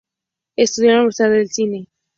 Estudió 0.55 0.89
en 0.89 0.95
la 0.95 0.99
Universidad 1.01 1.29
del 1.29 1.49
Cine. 1.51 1.87